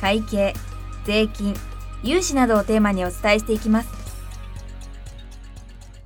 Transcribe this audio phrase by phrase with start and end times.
[0.00, 0.54] 会計
[1.04, 1.54] 税金
[2.02, 3.88] 融資などをテーマにお伝えしていきます。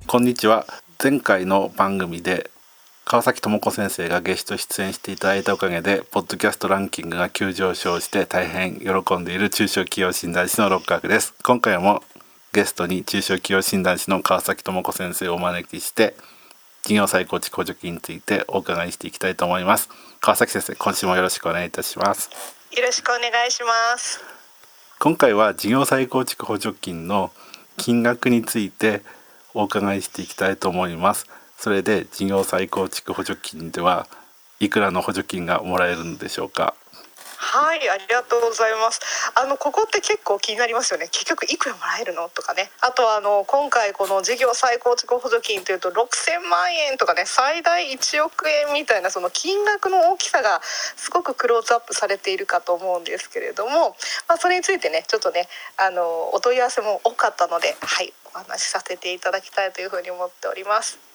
[0.07, 0.65] こんにちは。
[1.01, 2.49] 前回の番組で
[3.05, 11.33] 川崎智子先生がゲスト出演していただいたおかげでポッドキャストランキングが急上昇して大変喜んでいる中小企業診断士の六角です。
[11.43, 12.03] 今回も
[12.53, 16.15] ゲストに中小企業診断士の川崎智子先生をお招きして
[16.83, 19.89] 事業再構築補助金についてお伺いしていきたいと思います。
[20.19, 22.60] 川崎先生今週もよろしくお願いいたします。
[22.71, 24.21] よろしくお願いします。
[24.99, 27.31] 今回は事業再構築補助金の
[27.75, 29.01] 金額について
[29.53, 31.25] お伺いしていきたいと思います。
[31.57, 34.07] それで事業再構築補助金では
[34.61, 36.73] いくらの補助金がもらえるんでしょうか？
[37.41, 39.01] はいありがとうございます。
[39.33, 41.09] あのここって結構気になりますよね。
[41.11, 42.29] 結局いくらもらえるの？
[42.29, 42.69] とかね。
[42.81, 47.23] あとはあの今回この事業再構築補助金というと6000万円とかね。
[47.25, 53.95] 最大1億円みたいなその金額の大きさがすごくクローズアップされているかと思うんですけれども、
[54.29, 55.47] まあ、それについてねちょっとね
[55.77, 61.10] あのお問い合わせも多かったのではいお話しさせていただきたいというふうに思っております。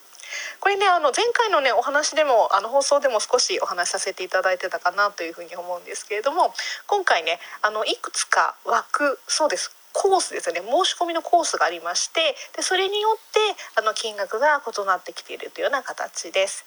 [0.59, 6.53] これねあの前回のねお話でもあの放送でも少しお話しさせていただいてたかなというふうに思うんですけれども
[6.87, 13.39] 今回ねあのいくつか枠そうですコースですね申し込みのコースがありましてでそれによって
[13.79, 16.65] あの金額が異なってきているというような形です。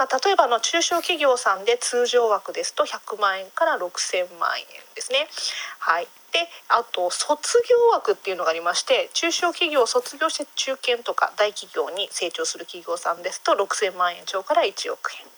[0.00, 5.28] まあ、例えばの中小企業さんで通常枠ですと100万円から6,000万円ですね。
[5.78, 15.28] はい、であと卒業枠っていうのがありまして中小企業を卒業して中堅とか大企業に成長する企業さんですと6,000万円超から1億円。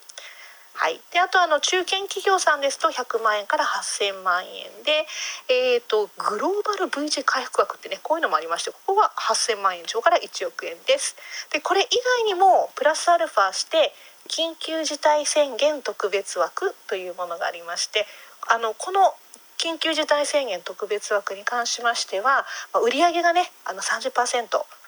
[0.75, 5.05] はい、であとあの中堅企業さんですと100万円から8,000万円で、
[5.47, 11.15] えーと、グローバル V 字回復枠ってねこういうのもありましてここは8,000万円超から1億円です。
[11.51, 13.93] でこれ以外にもプラスアルファして
[14.29, 18.05] 緊急事態宣言特別枠というものがありまして
[18.47, 19.13] あのこの
[19.57, 24.11] 緊急事態宣言特別枠に関しましては、まあ、売上がねあの30%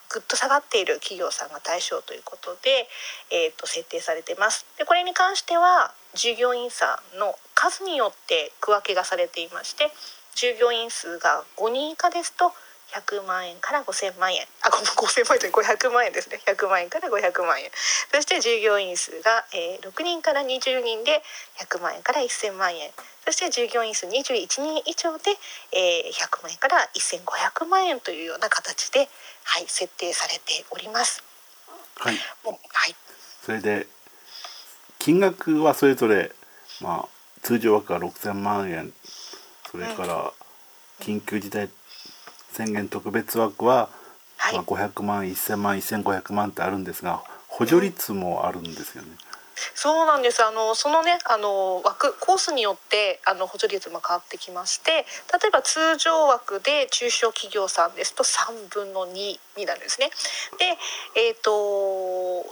[0.09, 2.87] ぐっと下がっている企業さんが対象ということで、
[3.31, 4.65] えー、と設定されてます。
[4.77, 9.91] でこれに関しては従業員さんの数によって区分けがされていまして
[10.35, 12.51] 従業員数が5人以下ですと
[12.93, 14.45] 100万円から5000万円。
[14.61, 16.39] あ5000万円じゃ500万円ですね。
[16.45, 17.69] 100万円から500万円。
[18.13, 21.21] そして従業員数が、えー、6人から20人で
[21.57, 22.91] 100万円から1000万円。
[23.25, 25.31] そして従業員数21人以上で、
[25.73, 29.09] えー、100万円から1500万円というような形で、
[29.43, 31.23] はい、設定されております。
[31.97, 32.51] はい、は
[32.87, 32.95] い、
[33.41, 33.87] それで
[34.99, 36.31] 金額はそれぞれ、
[36.81, 37.07] まあ、
[37.41, 38.91] 通常枠は6000万円。
[39.71, 40.33] それから
[40.99, 41.69] 緊急事態
[42.55, 43.89] 宣言特別枠は、
[44.37, 49.09] はい、まあ、500万1000万1500万ってあるんですが補助率もあるんですよね。
[49.73, 50.43] そうなんです。
[50.43, 55.05] あのそのねあの枠コースによってあの補助率も変わってきまして
[55.41, 60.09] 例えば通常枠で中小企業さんですと3分の2になるんですね。
[60.57, 60.77] で
[61.15, 61.51] えっ、ー、と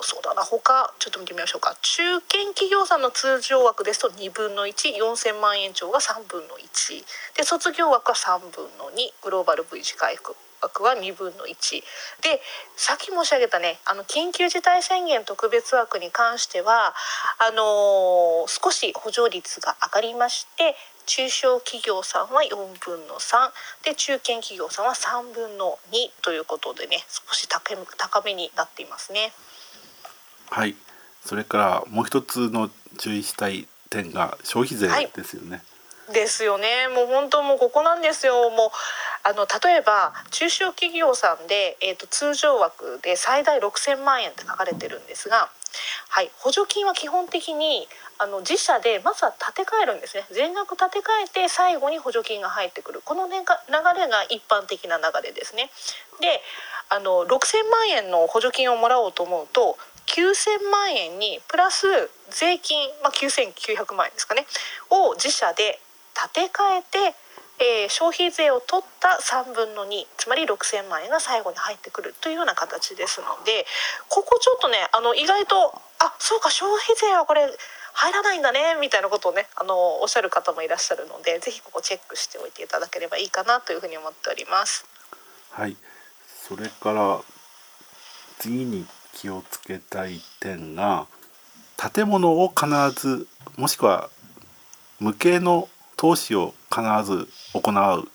[0.04, 1.76] そうだな他ちょっと見てみましょうか。
[1.82, 7.04] 中堅企業さんの通常枠ですと2分の14000万円超が3分の1
[7.36, 10.36] で卒業枠は3分の2グローバル V 字回復。
[10.64, 11.84] 枠は2分の1
[12.22, 12.42] で
[12.76, 16.94] さっき申し上げたねあの緊急事態宣言特別枠に関しては
[17.40, 20.76] あのー、少し補助率が上がりまして
[21.06, 23.52] 中小企業さんは4分の3
[23.84, 29.34] で中堅企業さんは3分の2ということでね少し高めになっていますね。
[30.50, 30.76] はい
[31.26, 35.52] それからもう一つの注意したい点が消費税ですよね。
[35.52, 35.73] はい
[36.12, 36.88] ですよね。
[36.94, 38.50] もう本当もうここなんですよ。
[38.50, 38.70] もう
[39.24, 45.50] あの例えば中小企業さんで、えーと、通常枠で最大6,000万円って書かれてるんですが、
[46.10, 47.88] はい、補助金は基本的に
[48.20, 50.26] あの自社でまずは立て替えるんですね。
[50.32, 53.02] 全額立て替えて最後に補助金が入ってくる。
[53.04, 55.70] この、ね、流れが一般的な流れですね。
[56.20, 56.42] で
[56.90, 61.88] あの6,000万円の補助金をもらおうと思うと9,000万円にプラス
[62.30, 64.46] 税金、まあ、9,900万円ですかね。
[64.90, 65.80] を自社で
[66.16, 67.16] 立て替えて、
[67.60, 73.66] えー、消費税を取った3分の2つまり6,000万円が最後に入ってくるというような形ですので
[74.10, 77.42] ここちょっとねあの意外とあそうか消費税はこれ
[77.94, 84.86] 入らないんだねみたいなことをねあのおっしゃる方もいらっしゃるのでぜひここチェックしておいていただければいいかなというふうに思っております。
[85.52, 85.78] はい
[86.26, 87.22] それから
[88.40, 91.08] 次に気をつけたい点が
[91.78, 92.68] 建物を必
[93.00, 94.10] ずもしくは
[95.00, 95.70] 無形の
[96.04, 98.10] 投資を必ず行う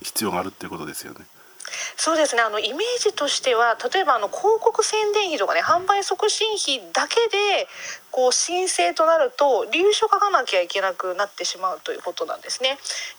[0.00, 1.26] 必要があるっていうことですよね。
[1.96, 7.68] そうですねあのイメージとしては例えばあの広告宣伝費とかね販売促進費だけで
[8.10, 12.78] こう申請となると理由書書かなきゃいけなくなってしまうということなんですね。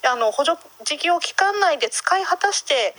[0.10, 2.96] あの補助事業期間内で使い果たして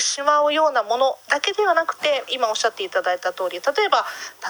[0.00, 4.04] しまうようなものだけではなくて今おっしゃっていただいた通り例えば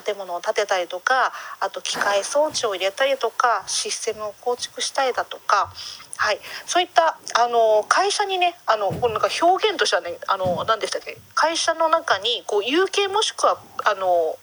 [0.04, 5.72] 建物を建てたりとかあと機械装置を入れたりとかシステムを構築したりだとか
[6.22, 11.16] はい、そういったあの会社にねあのなんか表現としてはねあの何でしたっけ？
[11.34, 14.36] 会社の中にこう有形もしくはあの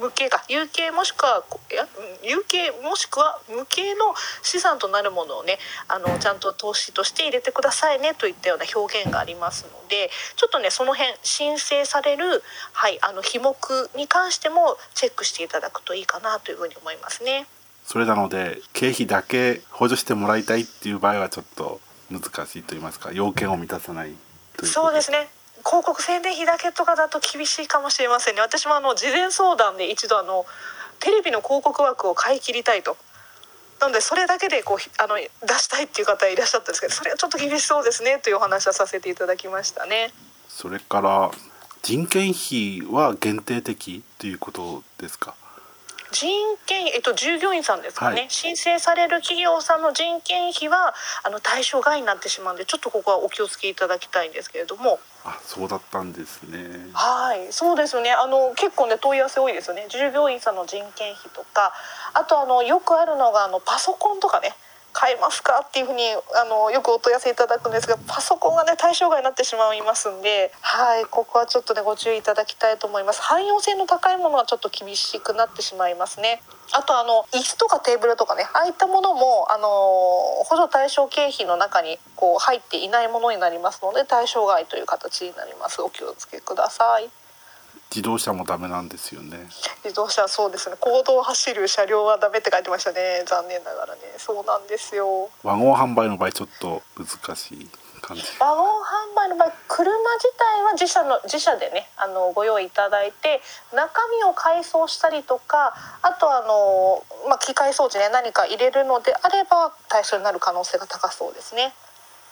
[0.00, 0.44] 無形か。
[0.48, 1.88] 有形もしくはいや
[2.22, 5.58] 有形もしくは無形の資産となるものをね
[5.88, 13.56] あのちゃんと投資として入れてくださいねといったような表現がありますのでちょっとねその辺申請される、はい、あの費目
[13.96, 17.46] に関してもチェックしていただくといいかなというふうに思いますね。
[17.88, 21.80] それなので経費だけ補助してもらいたいっていう場合はちょっと
[22.10, 24.12] 難しいと言いますか要件を満たさない
[24.58, 25.30] というそうですね。
[25.64, 28.42] 広告宣伝費だけとかだと厳しいかもしれませんね。
[28.42, 30.44] 私もあの事前相談で一度あの
[31.00, 32.98] テレビの広告枠を買い切りたいと。
[33.80, 40.12] なのでそれだけでこうひあの出したいっていう方いらっしゃったんですけどそれはちょっと厳しそうですねというお話はさせていただきましたね。
[40.50, 41.30] それから
[41.82, 45.34] 人件費は限定的ということですか？
[46.10, 50.94] 人件費、えっと、従業員さんですかね、はい申請される企業さんの人件費は
[51.24, 56.58] あの対象外になってしまうんでちょっとここはお気をつけいただきたいんですけれどもあそうだったんですね
[56.92, 58.12] はい、そうですよね。
[58.12, 59.86] あの結構ね問い合わせ多いですよね。
[59.88, 61.72] 従業員さんの人件費とか、
[62.14, 64.54] あとあのよくあるのがあのパソコンとかね。
[64.92, 73.22] 買えますかっていうふうにあのよくお問い合わせいただくんですがパソコンがね対象外になってしまいますんではいここはちょっとねご注意いただきたいと思います。
[73.22, 76.42] 汎用性の高いものはちょっと厳しくなってしまいますね。
[76.72, 79.68] あとあの椅子とかテーブルとかねああいったものもあの
[80.44, 85.80] 補助対象経費の中にこう入っていないものになりますので対象外という形になります。
[85.80, 87.08] お気をつけください。
[87.90, 89.48] 自動車もダメなんですよね。
[89.82, 90.76] 自動車はそうですね。
[90.78, 93.24] 公道を走る車両はダメって書いてましたね。
[93.26, 94.00] 残念ながらね。
[94.18, 95.30] そうなんですよ。
[95.42, 97.68] ワゴン販売の場合ちょっと難しい
[98.02, 98.22] 感じ。
[98.40, 103.40] ワゴン販売の場合車自体は自社の自社でねあのご用意いただいて
[103.74, 111.72] 中身を改装したりとかあとあの、まあ、機械装置ね何か入れるのであれば対象になる可能性が高そうですね。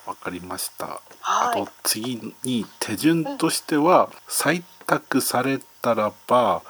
[0.06, 0.98] わかりました、はい
[1.28, 6.62] あと次に手順としては採択されたらば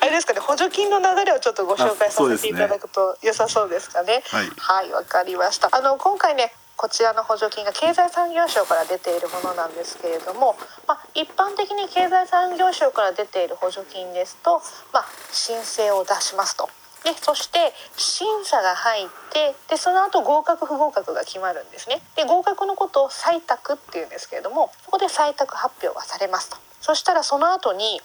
[0.00, 4.22] あれですかね補助金の流れをちょっとご紹介させていただくと良さそうですかね。
[4.26, 5.68] はいはい、わかりました。
[5.70, 6.52] あの今回ね。
[6.74, 10.56] こちらの補助金が経済産業省から出ているものなんですけれども、
[10.88, 14.60] まあ、一般的に経済産業省から出ている補助金ですと、
[14.92, 16.68] まあ、申請を出しますと。
[17.04, 28.00] でそして審査が入ってでその後合格不合格が決まるんですねで合格のことを採択っていうんですけれどもそこで採択発表がされますとそしたらその後に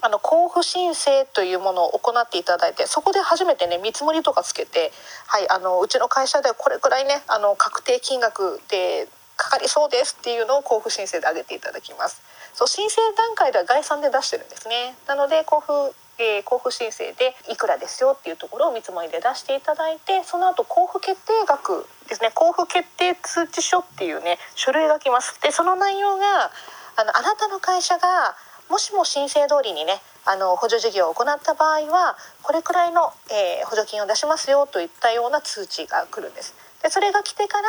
[0.00, 4.92] あの交付申請というものを行っていただいてそこで初めてね見積もりとかつけて、
[5.26, 12.22] はい、あのうちの会社ではこれくらいねあの確定金額でかかりそうですっていうのを交付申請で上げていただきます。
[12.52, 14.94] そう申請段階では概算で出してるんですね。
[15.08, 26.50] なので交付えー交付申請でいくらですよっていうところを見積もりで出していただいてその後交付決定額ですね交付決定通知書っていうね書類が来ますでその内容が
[26.96, 28.36] あのあなたの会社が
[28.70, 36.54] もしも申請通りにねあの補助事業を行った場合はこれくらいの、えー補助金を出しますよといったような通知が来るんです。
[36.84, 37.68] でそれが来てから、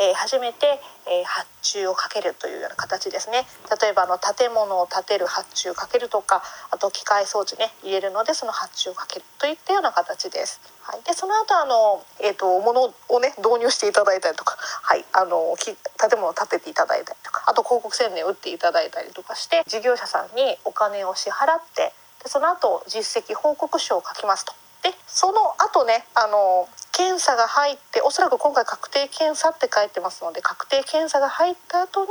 [0.00, 3.46] えー初めて、えー発注をかけるというような形ですね
[3.80, 10.60] 例えばあの建物を建てる発注をかけるとかあと機械装置ね入れるのでその発注をかけるといったような形です。
[10.82, 15.76] はい、でその後あの、えー、と物をね導入していただいたりとか、はい、あの建
[16.16, 21.92] 物を建てていただいたりとかあと広告宣伝を打っていただいたりとかして事業者さんにお金を支払って
[22.22, 24.52] でその後実績報告書を書きますと。
[24.84, 32.10] でその後ねあの検査が入っておそらく今回確定検査って書いてますので確定検査が入った後に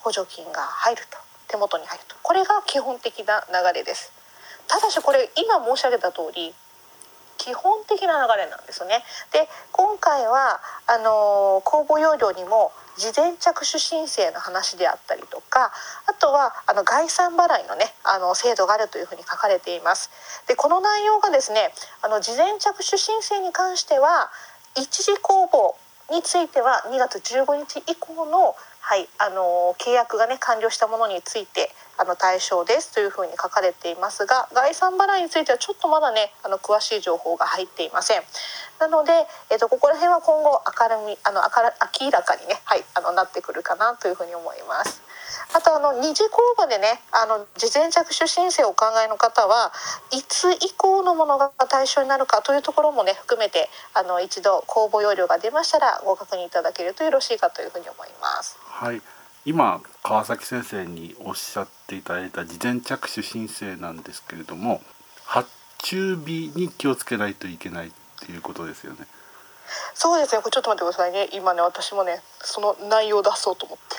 [0.00, 1.16] 補助金が入ると
[1.46, 2.16] 手元に入ると。
[2.22, 4.12] これが基本的な流れです。
[4.66, 6.52] ただしこれ今申し上げた通り
[7.36, 9.02] 基本的な流れなんですね
[9.32, 15.70] で今回はあの公募要領にも事前着手申請の話であったりとか
[16.06, 20.10] あとはあの概算払いのねあの制度があるというふうに書かれています。
[20.48, 24.30] でこの内容がですねあの事前着手申請に関しては
[24.74, 25.74] 一時公募
[26.12, 28.54] については2月15日以降の
[28.88, 38.22] はい、あの契約がね完了したものについてあの対象ですというふうに書かれていますが概算払いについてはちょっとまだねあの詳しい情報が入っていません。
[38.78, 39.10] なので、
[39.50, 45.02] えっとここら辺は今後明るみあの明ら明らかにね、はい、あのなってくるかなというふうに思います。
[45.54, 49.72] あとあの二次公募でねあの事前着手申請をお考えの方は
[50.12, 58.58] いつ以降のものが対象になるかというところもね含めてあの一度公募要領が出ましたらご確認いただけるとよろしいかというふうに思います。
[58.62, 59.02] はい
[59.44, 64.82] 今川崎先生におっしゃっていただいた事前着手申請なんですけれども
[65.24, 67.90] 発注日に気をつけないといけないっ
[68.26, 69.06] ていうことですよね。
[69.94, 73.96] そうですねこれちょっと待ってくださいね今ね私もねその内容を出そうと思って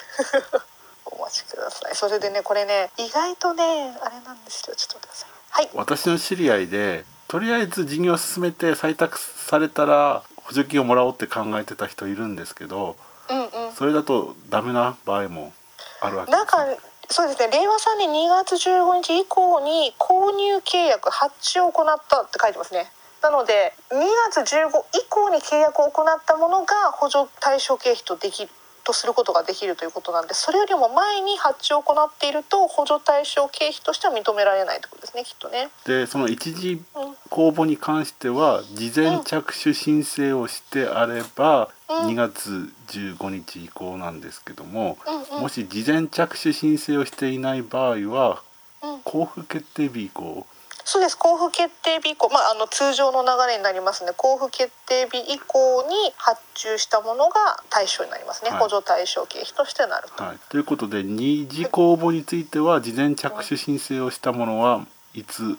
[1.17, 1.95] お待ちください。
[1.95, 3.63] それでねこれね意外とね
[4.01, 4.75] あれなんですよ。
[4.75, 5.29] ちょっと待ってください。
[5.50, 5.69] はい。
[5.74, 12.95] 私の知り合いでとりあえず事業を進めて採択されたら補助金をもらおうって考えてた人いるんですけど
[13.29, 13.74] うんうん。
[13.74, 15.53] それだとダメな場合も
[16.01, 16.65] あるわけなんか
[17.09, 17.47] そうですね。
[17.47, 22.91] 令和3年2月15日以降に購入契約発注を行ったって書いてますね。
[23.21, 23.95] なので2
[24.31, 28.47] 月15以降に契約を行ったものが補助対象経費とでき
[28.88, 35.67] とすることができるということなんでそれよりも前に発注を行っていると補助対象経費としては認められないということですねきっとね。
[35.86, 36.82] でその一次うん
[37.29, 42.08] 公募に関しては事前着手申請をしてあればうん。
[42.08, 45.41] 2月15日以降なんですけどもうんうん。
[45.41, 48.41] もし事前着手申請をしていない場合は
[48.82, 49.01] うん。
[49.06, 50.48] 交付決定日以降
[50.89, 51.17] そうです。
[51.22, 58.60] 交付決定日以降、まあ、あの通常の流れになりますね交付決定日以降に発注したものが対象になりますね、はい。
[58.60, 60.24] 補助対象経費としてなると。
[60.24, 65.58] はい、ということで二次公募については事前着手申請をしたものはいつ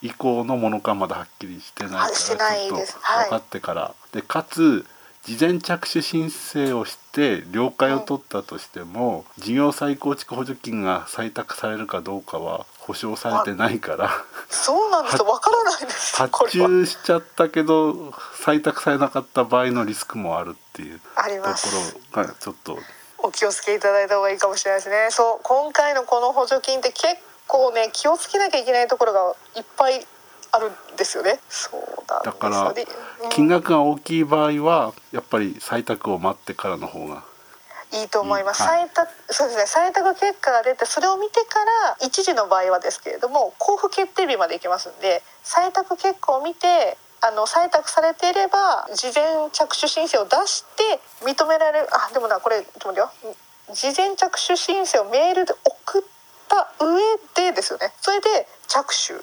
[0.00, 4.86] 以降のものかまだはっきりしてないからはい分かってから、でかつ
[5.26, 14.10] 事前着手申請をして了解を取ったとしても、事業再構築補助金が採択されるかどうかは保証されてないから
[14.50, 15.24] そうなんですよ。
[15.24, 16.16] わからないです。
[16.16, 18.10] 発注しちゃったけど
[18.44, 21.22] 採択されなかった場合のリスクもあるっていうとこ
[22.16, 22.78] ろがちょっと。
[23.18, 25.08] お気をつけいただいた方がいいかもしれないですね。
[25.10, 27.16] そう今回のこの補助金って結
[27.46, 30.06] 構ね気をつけなきゃいけないところがいっぱい
[30.54, 31.40] あるんですよね。
[31.48, 32.74] そうだから
[33.30, 37.24] 金額が大きい場合はやっぱり採択を待ってからの方が
[37.92, 38.84] いいと思います、はい。
[38.84, 39.88] 採択そうですね。
[39.88, 53.34] 採択結果が出てそれを見てから一時の場合はですけれども交付決定日までいきますんで採択結果を見てあの採択されていれば事前着手申請を出して認められるあでもなこれちょっと待ってよ。
[53.72, 56.02] 事前着手申請をメールで送っ
[56.48, 57.00] た上
[57.34, 57.92] でですよね。
[58.00, 59.14] それで着手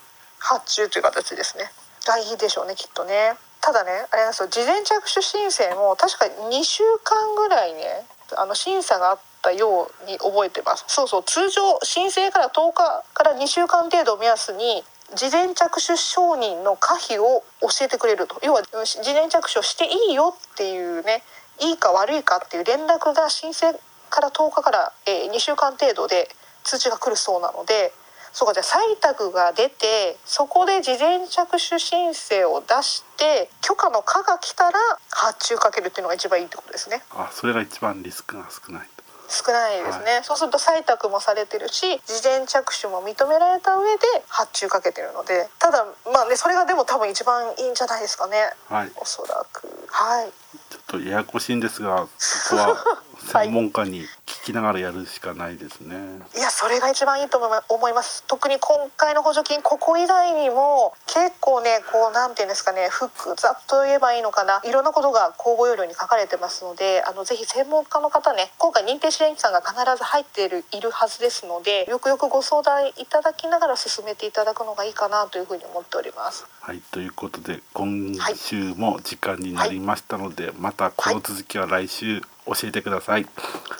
[0.42, 1.72] 発注という形ですね。
[2.06, 3.38] がいいでしょうねきっとね。
[3.62, 4.50] ただねあれなんですよ。
[4.50, 8.06] 事前着手申請も確か2週間ぐらいね
[8.36, 10.86] あの審査があったように覚えてます。
[10.88, 14.84] そうそう通常申請から10日から2週間程度を目安に
[15.16, 18.40] 事前着手承認の可否を教えてくれると。
[18.44, 21.22] 要は事前着手をしていいよっていうね
[21.60, 23.78] いいか悪いかっていう連絡が申請
[24.10, 26.28] から10日から、え2週間程度で
[26.64, 27.94] 通知が来るそうなので
[28.34, 37.04] そうかじゃあ採択が出てそこで事前着手申請を出して許可の可が来たら発注かけるっていうのが一番いいってことですね。
[37.12, 39.02] あそれが一番リスクが少ないと。
[39.32, 45.48] 少ないですね、そうすると採択もされてるし事前着手も認められた上で発注かけてるので。
[45.58, 48.52] ただまあねそれがでも多分一番いいんじゃないですかね。
[48.68, 48.92] はい。
[48.98, 49.68] おそらく。
[49.88, 50.32] はい。
[50.70, 52.78] ちょっとややこしいんですがそこは
[53.32, 54.06] 専門家に
[54.42, 55.96] 聞きながらやるしかないですね、
[56.36, 57.38] いやそれが一番いいと
[57.70, 58.24] 思います。
[58.28, 64.60] 特に今回の補助金ここ以外にも結構ねこうなんていうんですかね複雑と言えばいいのかな。
[64.66, 76.48] いろんなことが公募要領に書かれてますのであのぜひ専門家の方ね今回認定支援機関が必ず入っているいるはずですのでよくよくご相談いただきながら進めていただくのがいいかなというふうに思っております。
[76.62, 83.26] はいということで今週も時間になりましたので、またこの続きは来週教えてください、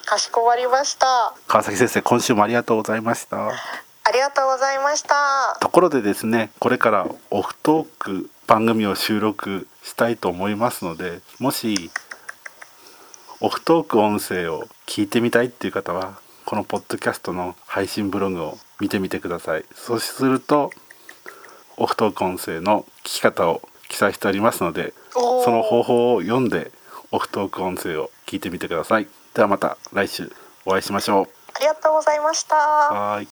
[0.06, 1.34] かしこまりました。
[1.48, 3.50] 川崎先生今週もありがとうございました
[4.04, 5.58] ありがとうございました。
[5.62, 11.90] ところでですねこれからオフトーク番組を収録したいと思いますのでもし
[13.40, 20.72] オフトーク音声を聞いてみたいっていう方はこのポッドキャストの配信ブログを見てみてくださいそうすると
[21.78, 26.72] オフトーク音声の聞き方を記載しておりますのでその方法を読んで
[27.12, 29.08] オフトーク音声を聞聞いてみてください。
[29.34, 30.32] ではまた来週
[30.66, 31.28] お会いしましょう。
[31.54, 32.56] ありがとうございました。
[32.56, 33.28] はい。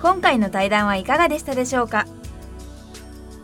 [0.00, 2.06] 今回の対談はいかがでしたでしょうか？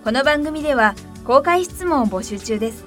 [0.05, 0.95] この番組では
[1.25, 2.85] 公開質問を募集中です。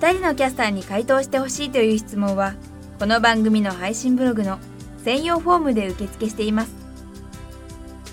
[0.00, 2.54] 2人のキャスターに回答してほしいという質問は
[3.00, 4.60] この番組の配信ブログの
[5.02, 6.72] 専用フォームで受付しています。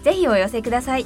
[0.01, 1.05] ぜひお寄せください